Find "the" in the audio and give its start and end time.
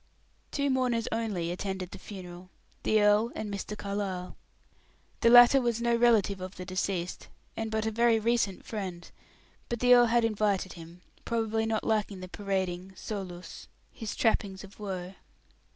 1.91-1.99, 2.81-2.99, 5.19-5.29, 6.55-6.65, 9.79-9.93, 12.19-12.27